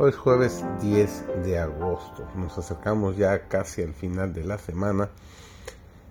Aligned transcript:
Hoy 0.00 0.10
es 0.10 0.16
jueves 0.16 0.64
10 0.80 1.42
de 1.42 1.58
agosto. 1.58 2.24
Nos 2.36 2.56
acercamos 2.56 3.16
ya 3.16 3.48
casi 3.48 3.82
al 3.82 3.94
final 3.94 4.32
de 4.32 4.44
la 4.44 4.56
semana. 4.56 5.10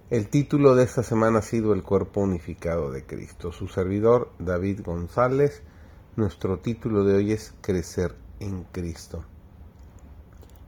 El 0.09 0.27
título 0.27 0.75
de 0.75 0.83
esta 0.83 1.03
semana 1.03 1.39
ha 1.39 1.41
sido 1.41 1.71
El 1.71 1.83
cuerpo 1.83 2.20
unificado 2.20 2.91
de 2.91 3.05
Cristo. 3.05 3.53
Su 3.53 3.70
servidor 3.70 4.34
David 4.39 4.81
González. 4.84 5.63
Nuestro 6.17 6.59
título 6.59 7.05
de 7.05 7.15
hoy 7.15 7.31
es 7.31 7.53
Crecer 7.62 8.13
en 8.41 8.65
Cristo. 8.73 9.23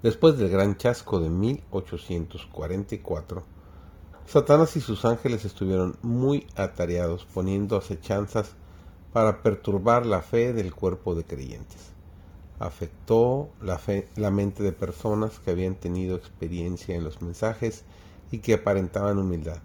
Después 0.02 0.38
del 0.38 0.50
gran 0.50 0.78
chasco 0.78 1.20
de 1.20 1.30
1844, 1.30 3.44
Satanás 4.28 4.78
y 4.78 4.80
sus 4.80 5.04
ángeles 5.04 5.44
estuvieron 5.44 5.98
muy 6.04 6.48
atareados 6.56 7.26
poniendo 7.26 7.76
acechanzas 7.76 8.56
para 9.12 9.44
perturbar 9.44 10.06
la 10.06 10.22
fe 10.22 10.54
del 10.54 10.74
cuerpo 10.74 11.16
de 11.16 11.26
creyentes 11.26 11.99
afectó 12.60 13.50
la, 13.62 14.32
mente 14.32 14.64
de 14.64 14.74
personas 14.74 15.40
que 15.40 15.52
habían 15.52 15.76
tenido 15.76 16.18
experiencia 16.18 16.96
en 16.96 17.06
los 17.06 17.22
mensajes 17.22 17.86
y 18.32 18.40
que 18.40 18.54
aparentaban 18.54 19.18
humildad. 19.18 19.60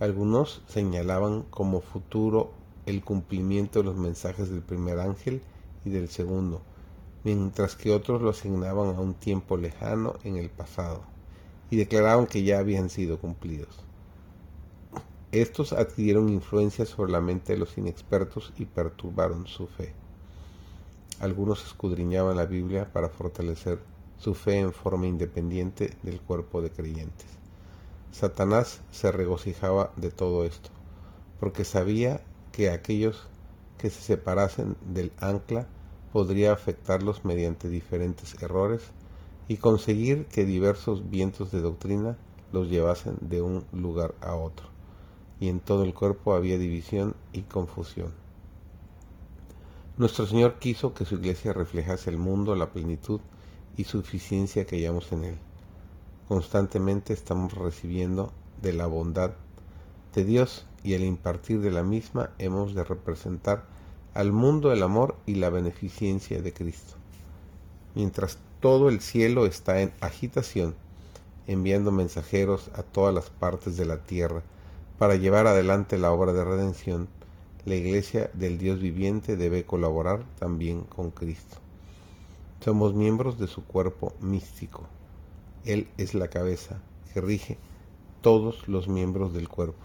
Algunos 0.00 0.62
señalaban 0.68 1.42
como 1.42 1.80
futuro 1.80 2.52
el 2.86 3.04
cumplimiento 3.04 3.78
de 3.78 3.84
los 3.84 3.96
mensajes 3.96 4.50
del 4.50 4.62
primer 4.62 4.98
ángel 4.98 5.42
y 5.84 5.90
del 5.90 6.08
segundo, 6.08 6.60
mientras 7.22 7.76
que 7.76 7.92
otros 7.92 8.20
lo 8.20 8.30
asignaban 8.30 8.96
a 8.96 9.00
un 9.00 9.14
tiempo 9.14 9.56
lejano 9.56 10.14
en 10.24 10.36
el 10.36 10.50
pasado 10.50 11.02
y 11.70 11.76
declaraban 11.76 12.26
que 12.26 12.42
ya 12.42 12.58
habían 12.58 12.90
sido 12.90 13.18
cumplidos. 13.18 13.78
Estos 15.30 15.72
adquirieron 15.72 16.28
influencia 16.28 16.84
sobre 16.84 17.12
la 17.12 17.20
mente 17.20 17.52
de 17.52 17.60
los 17.60 17.78
inexpertos 17.78 18.52
y 18.58 18.64
perturbaron 18.64 19.46
su 19.46 19.68
fe. 19.68 19.94
Algunos 21.20 21.66
escudriñaban 21.66 22.38
la 22.38 22.46
Biblia 22.46 22.90
para 22.92 23.10
fortalecer 23.10 23.78
su 24.16 24.34
fe 24.34 24.58
en 24.58 24.72
forma 24.72 25.06
independiente 25.06 25.94
del 26.02 26.18
cuerpo 26.18 26.62
de 26.62 26.70
creyentes. 26.70 27.26
Satanás 28.10 28.80
se 28.90 29.12
regocijaba 29.12 29.92
de 29.96 30.10
todo 30.10 30.44
esto, 30.46 30.70
porque 31.38 31.64
sabía 31.64 32.22
que 32.52 32.70
aquellos 32.70 33.28
que 33.76 33.90
se 33.90 34.00
separasen 34.00 34.76
del 34.92 35.12
ancla 35.20 35.68
podría 36.10 36.52
afectarlos 36.52 37.24
mediante 37.24 37.68
diferentes 37.68 38.42
errores 38.42 38.82
y 39.46 39.58
conseguir 39.58 40.24
que 40.24 40.46
diversos 40.46 41.10
vientos 41.10 41.50
de 41.52 41.60
doctrina 41.60 42.16
los 42.50 42.70
llevasen 42.70 43.16
de 43.20 43.42
un 43.42 43.64
lugar 43.72 44.14
a 44.22 44.34
otro, 44.36 44.66
y 45.38 45.48
en 45.48 45.60
todo 45.60 45.84
el 45.84 45.92
cuerpo 45.92 46.34
había 46.34 46.56
división 46.56 47.14
y 47.32 47.42
confusión. 47.42 48.12
Nuestro 49.96 50.26
Señor 50.26 50.58
quiso 50.58 50.94
que 50.94 51.04
su 51.04 51.16
iglesia 51.16 51.52
reflejase 51.52 52.10
el 52.10 52.16
mundo, 52.16 52.54
la 52.56 52.70
plenitud 52.70 53.20
y 53.76 53.84
suficiencia 53.84 54.64
que 54.64 54.76
hallamos 54.76 55.12
en 55.12 55.24
Él. 55.24 55.38
Constantemente 56.28 57.12
estamos 57.12 57.54
recibiendo 57.54 58.32
de 58.62 58.72
la 58.72 58.86
bondad 58.86 59.32
de 60.14 60.24
Dios 60.24 60.66
y 60.82 60.94
al 60.94 61.02
impartir 61.02 61.60
de 61.60 61.70
la 61.70 61.82
misma 61.82 62.30
hemos 62.38 62.74
de 62.74 62.84
representar 62.84 63.64
al 64.14 64.32
mundo 64.32 64.72
el 64.72 64.82
amor 64.82 65.16
y 65.26 65.34
la 65.34 65.50
beneficencia 65.50 66.40
de 66.40 66.52
Cristo. 66.52 66.94
Mientras 67.94 68.38
todo 68.60 68.88
el 68.88 69.00
cielo 69.00 69.46
está 69.46 69.80
en 69.80 69.92
agitación, 70.00 70.74
enviando 71.46 71.90
mensajeros 71.90 72.70
a 72.74 72.82
todas 72.82 73.14
las 73.14 73.30
partes 73.30 73.76
de 73.76 73.86
la 73.86 74.04
tierra 74.04 74.42
para 74.98 75.16
llevar 75.16 75.46
adelante 75.46 75.98
la 75.98 76.12
obra 76.12 76.32
de 76.32 76.44
redención, 76.44 77.08
la 77.64 77.74
iglesia 77.74 78.30
del 78.32 78.58
Dios 78.58 78.80
viviente 78.80 79.36
debe 79.36 79.64
colaborar 79.64 80.24
también 80.38 80.82
con 80.82 81.10
Cristo. 81.10 81.58
Somos 82.64 82.94
miembros 82.94 83.38
de 83.38 83.46
su 83.46 83.64
cuerpo 83.64 84.14
místico. 84.20 84.84
Él 85.64 85.88
es 85.98 86.14
la 86.14 86.28
cabeza 86.28 86.80
que 87.12 87.20
rige 87.20 87.58
todos 88.22 88.66
los 88.68 88.88
miembros 88.88 89.32
del 89.32 89.48
cuerpo. 89.48 89.84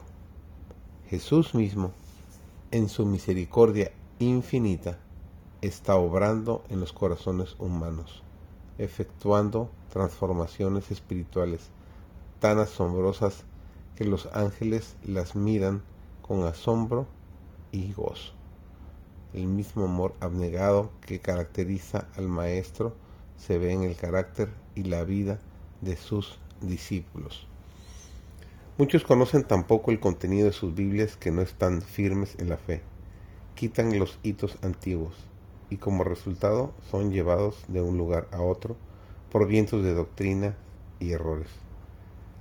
Jesús 1.10 1.54
mismo, 1.54 1.92
en 2.72 2.90
su 2.90 3.06
misericordia 3.06 3.92
infinita, 4.20 4.98
está 5.62 5.96
obrando 5.96 6.64
en 6.70 6.80
los 6.80 6.94
corazones 6.94 7.56
humanos, 7.60 8.24
efectuando 8.78 9.70
transformaciones 9.92 10.92
espirituales 10.92 11.70
tan 12.40 12.60
asombrosas 12.60 13.44
que 13.96 14.06
los 14.06 14.28
ángeles 14.34 14.96
las 15.06 15.36
miran 15.36 15.82
con 16.22 16.44
asombro 16.44 17.08
y 17.72 17.94
gozo. 17.94 18.34
El 19.34 19.48
mismo 19.48 19.86
amor 19.86 20.16
abnegado 20.20 20.92
que 21.02 21.20
caracteriza 21.20 22.08
al 22.16 22.28
Maestro 22.28 22.96
se 23.38 23.58
ve 23.58 23.74
en 23.74 23.84
el 23.84 23.96
carácter 23.96 24.50
y 24.76 24.84
la 24.84 25.04
vida 25.04 25.40
de 25.82 25.98
sus 25.98 26.40
discípulos. 26.62 27.48
Muchos 28.78 29.04
conocen 29.04 29.44
tampoco 29.44 29.92
el 29.92 30.00
contenido 30.00 30.48
de 30.48 30.54
sus 30.54 30.76
Biblias 30.76 31.16
que 31.16 31.32
no 31.32 31.42
están 31.42 31.82
firmes 31.82 32.36
en 32.40 32.50
la 32.50 32.58
fe. 32.58 32.82
Quitan 33.56 33.98
los 33.98 34.20
hitos 34.24 34.58
antiguos 34.62 35.16
y 35.70 35.78
como 35.78 36.04
resultado 36.04 36.74
son 36.92 37.12
llevados 37.12 37.64
de 37.68 37.82
un 37.82 37.98
lugar 37.98 38.28
a 38.32 38.42
otro 38.42 38.76
por 39.32 39.48
vientos 39.48 39.84
de 39.84 39.94
doctrina 39.94 40.56
y 41.00 41.12
errores. 41.12 41.50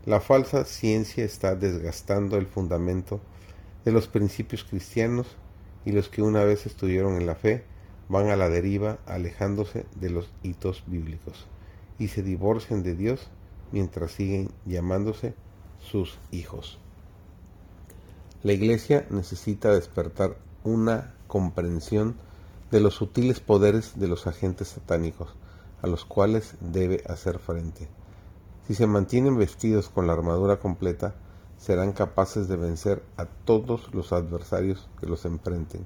La 0.04 0.20
falsa 0.20 0.64
ciencia 0.64 1.24
está 1.24 1.54
desgastando 1.54 2.36
el 2.36 2.46
fundamento 2.46 3.20
de 3.84 3.92
los 3.92 4.08
principios 4.08 4.64
cristianos 4.64 5.26
y 5.84 5.92
los 5.92 6.08
que 6.08 6.22
una 6.22 6.44
vez 6.44 6.66
estuvieron 6.66 7.16
en 7.16 7.26
la 7.26 7.34
fe 7.34 7.64
van 8.08 8.28
a 8.28 8.36
la 8.36 8.48
deriva 8.48 8.98
alejándose 9.06 9.86
de 9.94 10.10
los 10.10 10.30
hitos 10.42 10.84
bíblicos 10.86 11.46
y 11.98 12.08
se 12.08 12.22
divorcian 12.22 12.82
de 12.82 12.94
Dios 12.94 13.28
mientras 13.72 14.12
siguen 14.12 14.50
llamándose 14.66 15.34
sus 15.80 16.18
hijos. 16.30 16.78
La 18.42 18.52
iglesia 18.52 19.06
necesita 19.10 19.72
despertar 19.72 20.36
una 20.64 21.14
comprensión 21.26 22.16
de 22.70 22.80
los 22.80 22.94
sutiles 22.94 23.40
poderes 23.40 23.98
de 23.98 24.08
los 24.08 24.26
agentes 24.26 24.68
satánicos 24.68 25.34
a 25.82 25.86
los 25.86 26.04
cuales 26.04 26.54
debe 26.60 27.02
hacer 27.06 27.38
frente. 27.38 27.88
Si 28.66 28.74
se 28.74 28.86
mantienen 28.86 29.36
vestidos 29.36 29.90
con 29.90 30.06
la 30.06 30.14
armadura 30.14 30.58
completa, 30.58 31.14
serán 31.58 31.92
capaces 31.92 32.48
de 32.48 32.56
vencer 32.56 33.02
a 33.16 33.26
todos 33.26 33.92
los 33.94 34.12
adversarios 34.12 34.88
que 35.00 35.06
los 35.06 35.24
enfrenten, 35.24 35.84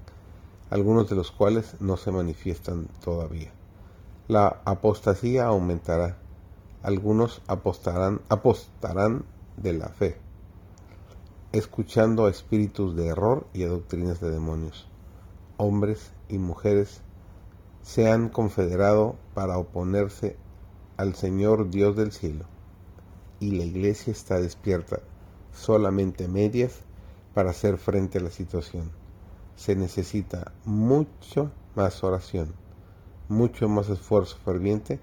algunos 0.71 1.09
de 1.09 1.17
los 1.17 1.31
cuales 1.31 1.77
no 1.81 1.97
se 1.97 2.11
manifiestan 2.11 2.89
todavía. 3.05 3.53
La 4.29 4.61
apostasía 4.65 5.47
aumentará, 5.47 6.19
algunos 6.83 7.43
apostarán, 7.47 8.21
apostarán 8.29 9.25
de 9.57 9.73
la 9.73 9.89
fe, 9.89 10.19
escuchando 11.53 12.27
a 12.27 12.31
espíritus 12.31 12.95
de 12.95 13.07
error 13.07 13.47
y 13.53 13.65
a 13.65 13.69
doctrinas 13.69 14.21
de 14.21 14.31
demonios. 14.31 14.89
Hombres 15.57 16.13
y 16.29 16.39
mujeres 16.39 17.03
se 17.83 18.11
han 18.11 18.29
confederado 18.29 19.17
para 19.35 19.59
oponerse 19.59 20.37
al 20.97 21.15
Señor 21.15 21.71
Dios 21.71 21.97
del 21.97 22.13
cielo, 22.13 22.45
y 23.41 23.53
la 23.53 23.65
iglesia 23.65 24.11
está 24.11 24.41
despierta 24.41 25.01
solamente 25.59 26.29
medias 26.29 26.81
para 27.35 27.51
hacer 27.51 27.79
frente 27.79 28.19
a 28.19 28.23
la 28.23 28.31
situación. 28.31 28.91
Se 29.57 29.75
necesita 29.75 30.53
mucho 30.65 31.51
más 31.75 32.03
oración, 32.05 32.55
mucho 33.29 33.69
más 33.69 33.89
esfuerzo 33.89 34.39
ferviente 34.45 35.01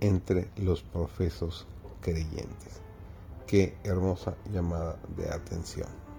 entre 0.00 0.50
los 0.56 0.82
profesos 0.82 1.66
creyentes. 2.00 2.80
Qué 3.46 3.76
hermosa 3.84 4.36
llamada 4.52 4.98
de 5.16 5.28
atención. 5.28 6.09